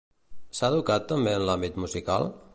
[0.59, 2.31] S'ha educat també en l'àmbit musical?